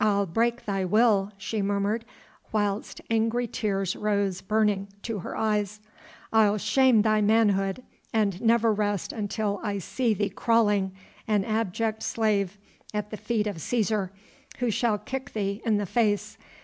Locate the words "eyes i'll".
5.36-6.58